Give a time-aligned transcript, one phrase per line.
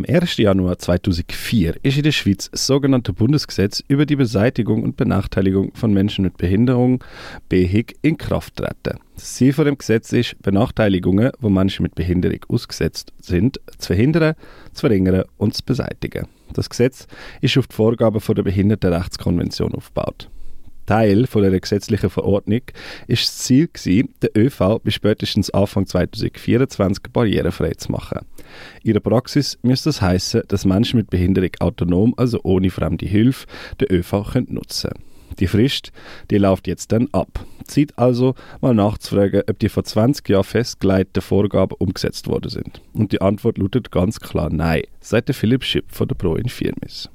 [0.00, 0.38] Am 1.
[0.38, 5.92] Januar 2004 ist in der Schweiz das sogenannte Bundesgesetz über die Beseitigung und Benachteiligung von
[5.92, 7.04] Menschen mit Behinderung
[7.50, 8.98] BHIG in Kraft treten.
[9.14, 14.36] Das Ziel von dem Gesetz ist, Benachteiligungen, wo Menschen mit Behinderung ausgesetzt sind, zu verhindern,
[14.72, 16.28] zu verringern und zu beseitigen.
[16.54, 17.06] Das Gesetz
[17.42, 20.30] ist auf die Vorgaben der Behindertenrechtskonvention aufgebaut.
[20.90, 22.62] Teil von der gesetzlichen Verordnung
[23.06, 28.26] ist das Ziel gewesen, den ÖV bis spätestens Anfang 2024 barrierefrei zu machen.
[28.82, 33.46] In der Praxis müsste das heißen, dass Menschen mit Behinderung autonom, also ohne fremde Hilfe,
[33.80, 35.04] den ÖV können nutzen können.
[35.38, 35.92] Die Frist,
[36.28, 37.46] die läuft jetzt dann ab.
[37.66, 42.82] Zeit also, mal nachzufragen, ob die vor 20 Jahren festgelegten Vorgaben umgesetzt worden sind.
[42.94, 47.08] Und die Antwort lautet ganz klar Nein, sagt Philipp Schipp von der Pro Infirmis.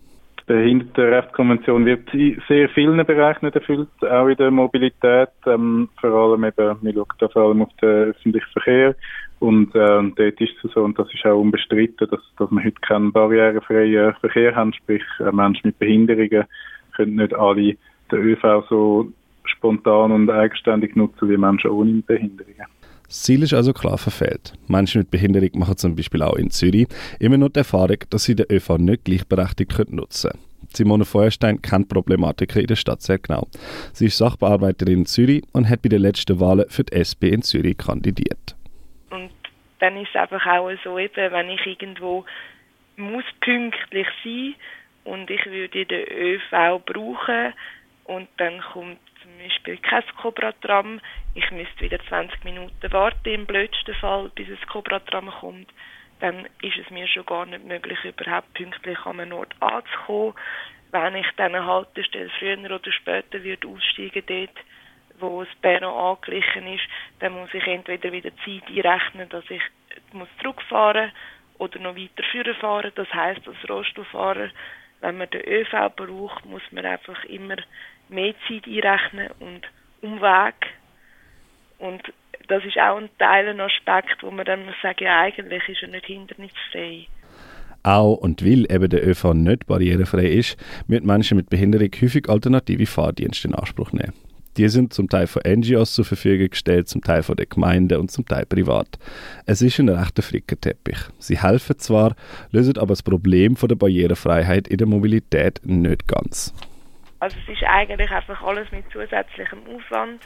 [0.47, 5.29] Behindertenrechtskonvention wird in sehr vielen Bereichen nicht erfüllt, auch in der Mobilität.
[5.47, 8.95] Ähm, vor allem eben, wir schauen da vor allem auf den öffentlichen Verkehr.
[9.39, 12.81] Und äh, dort ist es so, und das ist auch unbestritten, dass, dass wir heute
[12.81, 16.45] keinen barrierefreien Verkehr haben, sprich äh, Menschen mit Behinderungen
[16.95, 17.75] können nicht alle
[18.11, 19.11] den ÖV so
[19.43, 22.65] spontan und eigenständig nutzen wie Menschen ohne Behinderungen.
[23.07, 24.53] Das Ziel ist also klar verfehlt.
[24.67, 26.87] Menschen mit Behinderung machen zum Beispiel auch in Zürich
[27.19, 30.43] immer nur die Erfahrung, dass sie den ÖV nicht gleichberechtigt nutzen können.
[30.73, 33.47] Simone Feuerstein kennt Problematiken in der Stadt sehr genau.
[33.93, 37.43] Sie ist Sachbearbeiterin in Zürich und hat bei den letzten Wahlen für die SP in
[37.43, 38.55] Zürich kandidiert.
[39.09, 39.31] Und
[39.79, 42.25] dann ist es einfach auch so, eben, wenn ich irgendwo
[42.97, 44.55] muss pünktlich sein
[45.03, 47.53] und ich würde den ÖV brauchen
[48.05, 51.01] und dann kommt zum Beispiel kein Cobra-Tram.
[51.33, 55.71] Ich müsste wieder 20 Minuten warten im blödsten Fall, bis ein Cobra-Tram kommt.
[56.19, 60.35] Dann ist es mir schon gar nicht möglich, überhaupt pünktlich an einem Ort anzukommen.
[60.91, 64.65] Wenn ich dann eine Haltestelle früher oder später wird aussteigen dort,
[65.19, 66.83] wo das Perron angeglichen ist,
[67.19, 69.61] dann muss ich entweder wieder Zeit einrechnen, dass ich
[70.13, 71.11] muss zurückfahren
[71.57, 72.91] oder noch weiter führen fahren.
[72.95, 74.49] Das heißt, als Rollstuhlfahrer,
[75.01, 77.57] wenn man den ÖV braucht, muss man einfach immer
[78.09, 79.61] mehr Zeit einrechnen und
[80.01, 80.55] Umweg.
[81.79, 82.01] Und
[82.47, 85.81] das ist auch ein Teil, ein Aspekt, wo man dann muss sagen, ja, eigentlich ist
[85.81, 87.07] er nicht hindernisfrei.
[87.83, 90.57] Auch und weil eben der ÖV nicht barrierefrei ist,
[90.87, 94.13] müssen Menschen mit Behinderung häufig alternative Fahrdienste in Anspruch nehmen.
[94.57, 98.09] Die sind zum Teil von NGOs zur Verfügung gestellt, zum Teil von der Gemeinde und
[98.09, 98.87] zum Teil privat.
[99.45, 100.97] Es ist ein rechter Flickenteppich.
[101.19, 102.15] Sie helfen zwar,
[102.51, 106.53] lösen aber das Problem von der Barrierefreiheit in der Mobilität nicht ganz.
[107.25, 110.21] Also es ist eigentlich einfach alles mit zusätzlichem Aufwand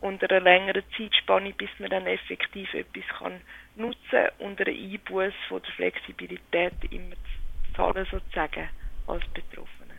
[0.00, 3.40] und einer längeren Zeitspanne, bis man dann effektiv etwas kann
[3.74, 8.68] nutzen und einer Einbuß von der Flexibilität immer zu zahlen sozusagen
[9.08, 9.94] als Betroffene.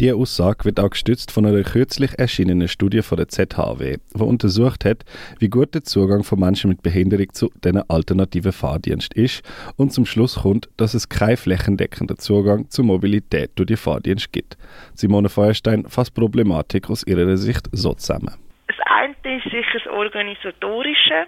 [0.00, 4.84] Diese Aussage wird auch gestützt von einer kürzlich erschienenen Studie von der ZHW, die untersucht
[4.84, 4.98] hat,
[5.40, 9.42] wie gut der Zugang von Menschen mit Behinderung zu diesen alternativen Fahrdienst ist
[9.76, 14.56] und zum Schluss kommt, dass es keinen flächendeckenden Zugang zur Mobilität durch die Fahrdienst gibt.
[14.94, 18.36] Simone Feuerstein fasst Problematik aus ihrer Sicht so zusammen.
[18.68, 21.26] Das eine ist sicher das Organisatorische,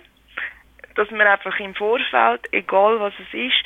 [0.95, 3.65] dass man einfach im Vorfeld, egal was es ist,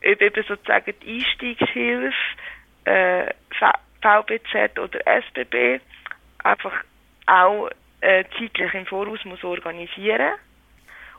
[0.00, 2.14] ob eben sozusagen die Einstiegshilfe,
[2.86, 3.34] äh,
[4.06, 5.80] VBZ oder SBB
[6.44, 6.72] einfach
[7.26, 10.34] auch äh, zeitlich im Voraus muss organisieren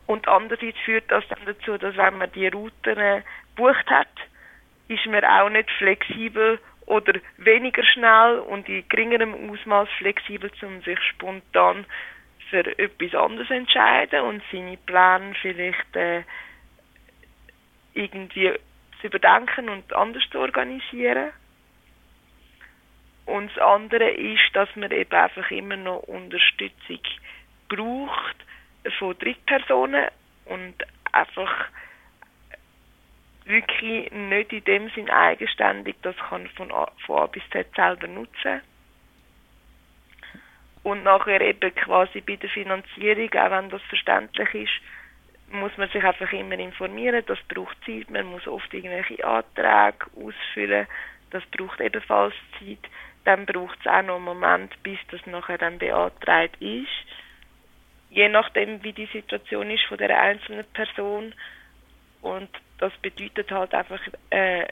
[0.05, 3.23] und andererseits führt das dann dazu, dass wenn man die Routen
[3.55, 4.07] bucht hat,
[4.87, 10.99] ist man auch nicht flexibel oder weniger schnell und in geringerem Ausmaß flexibel, um sich
[11.09, 11.85] spontan
[12.49, 16.23] für etwas anderes entscheiden und seine Pläne vielleicht äh,
[17.93, 18.53] irgendwie
[19.01, 21.31] zu überdenken und anders zu organisieren.
[23.27, 27.01] Und das andere ist, dass man eben einfach immer noch Unterstützung
[27.67, 28.37] braucht
[28.97, 30.07] von Drittpersonen
[30.45, 30.75] und
[31.11, 31.65] einfach
[33.43, 38.07] wirklich nicht in dem Sinn eigenständig das kann von A, von A bis Z selber
[38.07, 38.61] nutzen.
[40.83, 46.03] Und nachher eben quasi bei der Finanzierung, auch wenn das verständlich ist, muss man sich
[46.03, 50.87] einfach immer informieren, das braucht Zeit, man muss oft irgendwelche Anträge ausfüllen,
[51.31, 52.89] das braucht ebenfalls Zeit
[53.27, 56.87] dann braucht es auch noch einen Moment, bis das nachher dann beantragt ist.
[58.09, 61.33] Je nachdem, wie die Situation ist von der einzelnen Person.
[62.21, 64.65] Und das bedeutet halt einfach, äh,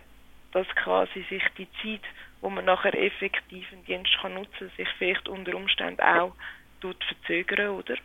[0.54, 2.07] dass quasi sich die Zeit,
[2.40, 6.34] wo man nachher effektiv einen Dienst kann nutzen, sich vielleicht unter Umständen auch
[6.80, 7.96] tut verzögern, oder?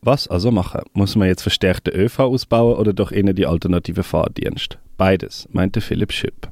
[0.00, 0.80] Was also machen?
[0.94, 4.78] Muss man jetzt verstärkte ÖV ausbauen oder doch eher die alternative Fahrdienst?
[4.96, 6.48] Beides, meinte Philipp Schipp.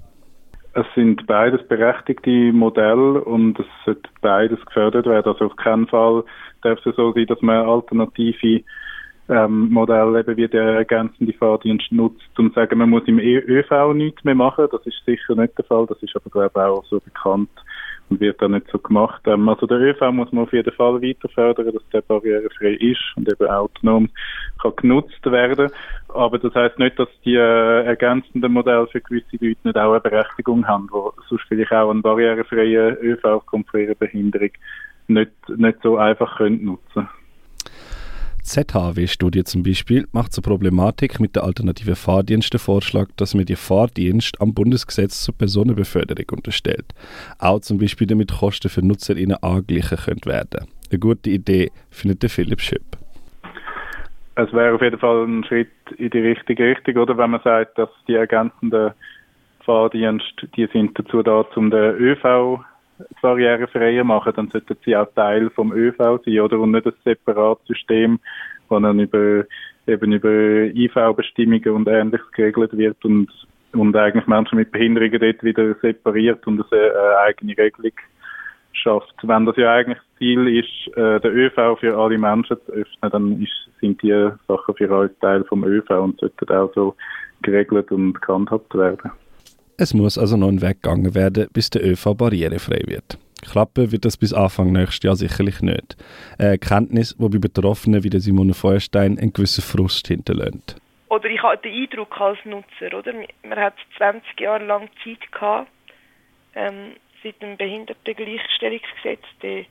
[0.79, 5.33] Es sind beides berechtigte Modelle und es sollte beides gefördert werden.
[5.33, 6.23] Also auf keinen Fall
[6.63, 8.63] darf es so sein, dass man alternative
[9.29, 13.93] ähm, Modell eben wie der ergänzende Fahrdienst nutzt, um zu sagen, man muss im ÖV
[13.93, 14.69] nichts mehr machen.
[14.71, 15.87] Das ist sicher nicht der Fall.
[15.89, 17.51] Das ist aber, glaube ich, auch so bekannt
[18.09, 19.23] und wird da nicht so gemacht.
[19.27, 23.03] Ähm, also der ÖV muss man auf jeden Fall weiter fördern, dass der barrierefrei ist
[23.17, 24.09] und eben autonom
[24.59, 25.71] kann genutzt werden.
[26.09, 30.01] Aber das heißt nicht, dass die äh, ergänzenden Modelle für gewisse Leute nicht auch eine
[30.01, 34.51] Berechtigung haben, wo sonst vielleicht auch einen barrierefreien ÖV aufgrund ihrer Behinderung
[35.09, 37.09] nicht, nicht so einfach können nutzen
[38.49, 43.57] ZHW-Studie zum Beispiel macht zur Problematik mit der alternativen Fahrdienst den Vorschlag, dass man die
[43.57, 46.95] Fahrdienst am Bundesgesetz zur Personenbeförderung unterstellt.
[47.39, 50.67] Auch zum Beispiel damit Kosten für NutzerInnen angeglichen können werden.
[50.91, 52.97] Eine gute Idee findet der Philipp Schüpp.
[54.39, 57.77] Es wäre auf jeden Fall ein Schritt in die richtige Richtung, oder wenn man sagt,
[57.77, 58.93] dass die ergänzenden
[59.65, 62.61] Fahrdienste, die sind dazu da, um den ÖV
[63.21, 66.61] barrierefreier machen, dann sollten sie auch Teil vom ÖV sein, oder?
[66.61, 68.21] Und nicht ein separates System,
[68.71, 69.45] dann über,
[69.89, 73.29] eben über IV-Bestimmungen und Ähnliches geregelt wird und,
[73.73, 77.93] und eigentlich Menschen mit Behinderungen dort wieder separiert und eine eigene Regelung
[78.79, 79.15] schafft.
[79.23, 83.11] Wenn das ja eigentlich das Ziel ist, äh, den ÖV für alle Menschen zu öffnen,
[83.11, 86.95] dann ist, sind die Sachen für alle Teil vom ÖV und sollten auch so
[87.43, 89.13] geregelt und gehandhabt werden.
[89.77, 93.19] Es muss also noch ein Weg gegangen werden, bis der ÖV barrierefrei wird.
[93.43, 95.97] Klappen wird das bis Anfang nächstes Jahr sicherlich nicht.
[96.39, 100.77] Eine Erkenntnis, die bei Betroffenen wie der Simone Feuerstein einen gewissen Frust hinterlässt.
[101.09, 103.13] Oder ich habe den Eindruck als Nutzer, oder?
[103.43, 105.71] Man hat 20 Jahre lang Zeit gehabt,
[106.55, 109.67] ähm, seit dem Behindertengleichstellungsgesetz den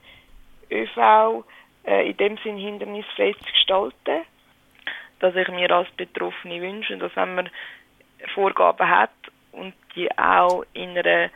[0.69, 1.43] ÖV
[1.85, 4.25] äh, in dem Sinn hindernisfrei zu gestalten,
[5.19, 7.49] dass ich mir als Betroffene wünsche, dass wenn man
[8.33, 9.11] Vorgaben hat
[9.51, 11.29] und die auch in einer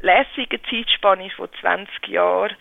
[0.00, 2.56] lässigen Zeitspanne von 20 Jahren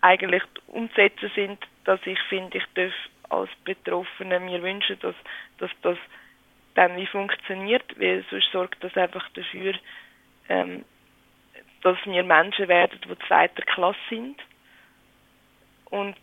[0.00, 2.92] eigentlich umzusetzen sind, dass ich finde, ich darf
[3.30, 5.14] als Betroffene mir wünschen, dass,
[5.58, 5.98] dass das
[6.74, 9.74] dann wie funktioniert, weil sonst sorgt das einfach dafür,
[10.48, 10.84] ähm,
[11.84, 14.36] dass wir Menschen werden, die zweiter Klasse sind
[15.90, 16.16] und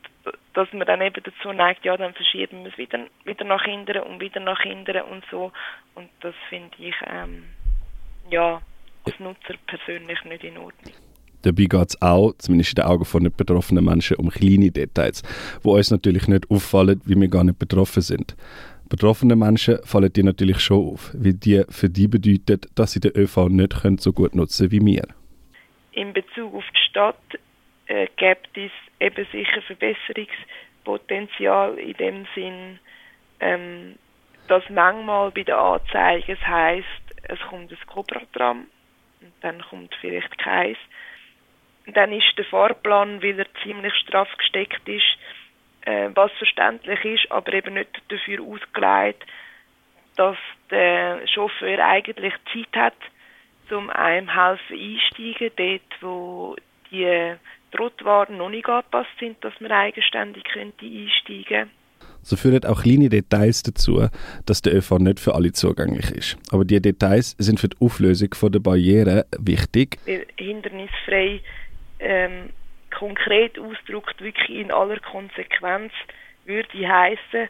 [0.54, 4.00] dass man dann eben dazu neigt, ja, dann verschieben wir es wieder, wieder nach hinten
[4.00, 5.52] und wieder nach hinten und so
[5.96, 7.46] und das finde ich ähm,
[8.30, 8.62] ja,
[9.06, 10.94] als Nutzer persönlich nicht in Ordnung.
[11.44, 15.24] Dabei geht es auch, zumindest in den Augen von nicht betroffenen Menschen, um kleine Details,
[15.64, 18.36] wo uns natürlich nicht auffallen, wie wir gar nicht betroffen sind.
[18.90, 23.16] Betroffene Menschen fallen dir natürlich schon auf, weil die für die bedeutet, dass sie den
[23.16, 25.21] ÖV nicht können so gut nutzen wie wir.
[25.92, 27.22] In Bezug auf die Stadt
[27.88, 32.80] äh, gibt es eben sicher Verbesserungspotenzial in dem Sinn,
[33.40, 33.98] ähm,
[34.48, 36.88] dass manchmal bei den Anzeigen es heisst,
[37.24, 38.68] es kommt ein Cobra-Tram
[39.22, 40.78] und dann kommt vielleicht keins.
[41.88, 45.18] Dann ist der Fahrplan, weil er ziemlich straff gesteckt ist,
[45.82, 49.26] äh, was verständlich ist, aber eben nicht dafür ausgelegt,
[50.16, 50.38] dass
[50.70, 52.96] der Chauffeur eigentlich Zeit hat,
[53.72, 56.56] um einem helfen einsteigen, dort wo
[56.92, 57.36] die
[57.72, 61.70] Trottoirs noch nicht angepasst sind, dass man eigenständig könnte einsteigen könnte.
[62.24, 64.08] So führen auch kleine Details dazu,
[64.46, 66.38] dass der ÖV nicht für alle zugänglich ist.
[66.52, 69.98] Aber die Details sind für die Auflösung der Barriere wichtig.
[70.38, 71.42] Hindernisfrei
[72.00, 72.50] ähm,
[72.96, 75.92] konkret ausdrückt, wirklich in aller Konsequenz,
[76.46, 77.50] würde heißen,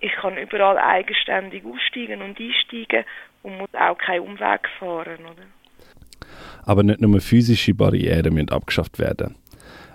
[0.00, 3.04] ich kann überall eigenständig aussteigen und einsteigen
[3.42, 5.18] und muss auch keinen Umweg fahren.
[5.20, 5.46] Oder?
[6.64, 9.36] Aber nicht nur physische Barrieren müssen abgeschafft werden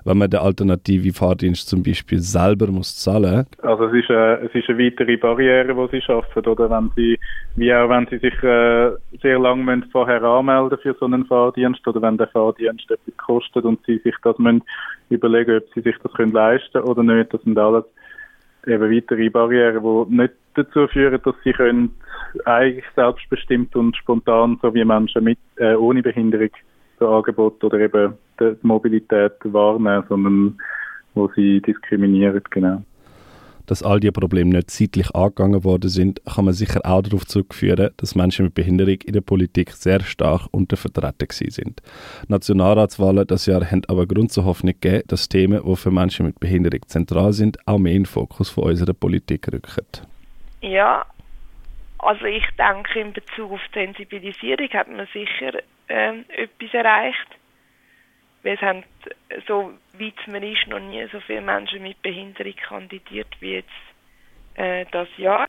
[0.05, 4.55] wenn man den alternativen Fahrdienst zum Beispiel selber muss zahlen Also es ist, eine, es
[4.55, 7.19] ist eine weitere Barriere, die sie schaffen, oder wenn sie,
[7.55, 8.91] wie auch wenn sie sich äh,
[9.21, 13.79] sehr lange vorher anmelden für so einen Fahrdienst oder wenn der Fahrdienst etwas kostet und
[13.85, 14.63] sie sich das müssen
[15.09, 17.33] überlegen, ob sie sich das können leisten oder nicht.
[17.33, 17.85] Das sind alles
[18.67, 21.95] eben weitere Barrieren, die nicht dazu führen, dass sie können
[22.45, 26.49] eigentlich selbstbestimmt und spontan, so wie Menschen mit äh, ohne Behinderung,
[26.99, 30.57] so Angebot oder eben die Mobilität wahrnehmen, sondern
[31.13, 32.83] wo sie diskriminieren, genau.
[33.65, 37.91] Dass all diese Probleme nicht zeitlich angegangen worden sind, kann man sicher auch darauf zurückführen,
[37.97, 41.81] dass Menschen mit Behinderung in der Politik sehr stark untervertreten sind.
[42.27, 46.39] Nationalratswahlen das Jahr haben aber Grund zur Hoffnung gegeben, dass Themen, die für Menschen mit
[46.39, 49.85] Behinderung zentral sind, auch mehr in den Fokus von unserer Politik rücken.
[50.61, 51.05] Ja,
[51.99, 57.40] also ich denke, in Bezug auf die Sensibilisierung hat man sicher ähm, etwas erreicht
[58.43, 58.83] es haben,
[59.47, 63.69] so weit man ist, noch nie so viele Menschen mit Behinderung kandidiert wie jetzt
[64.55, 65.47] äh, das Jahr.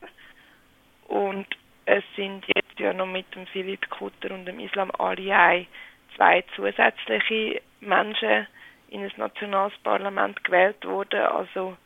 [1.07, 1.47] Und
[1.85, 5.67] es sind jetzt ja noch mit dem Philipp Kutter und dem Islam Aliay
[6.15, 8.47] zwei zusätzliche Menschen
[8.89, 11.21] in das Nationalparlament gewählt worden.
[11.21, 11.77] Also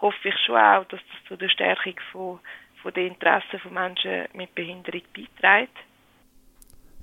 [0.00, 2.40] hoffe ich schon auch, dass das zu der Stärkung von,
[2.82, 5.76] von der Interessen von Menschen mit Behinderung beiträgt.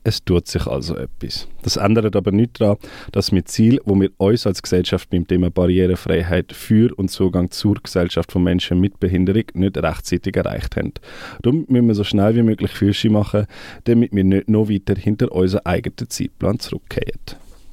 [0.03, 1.47] Es tut sich also etwas.
[1.61, 2.77] Das ändert aber nicht daran,
[3.11, 7.75] dass wir Ziel, wo wir uns als Gesellschaft beim Thema Barrierefreiheit für und Zugang zur
[7.75, 10.93] Gesellschaft von Menschen mit Behinderung nicht rechtzeitig erreicht haben.
[11.41, 13.45] Darum müssen wir so schnell wie möglich Füße machen,
[13.83, 17.39] damit wir nicht noch weiter hinter unseren eigenen Zeitplan zurückkehren.